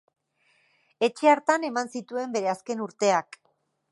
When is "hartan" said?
1.33-1.67